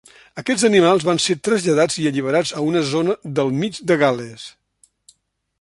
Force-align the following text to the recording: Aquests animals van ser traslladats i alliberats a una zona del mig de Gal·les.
Aquests 0.41 0.63
animals 0.69 1.05
van 1.09 1.21
ser 1.25 1.35
traslladats 1.49 1.99
i 2.05 2.07
alliberats 2.11 2.55
a 2.61 2.65
una 2.71 2.83
zona 2.95 3.19
del 3.41 3.55
mig 3.61 3.81
de 3.93 4.03
Gal·les. 4.05 4.49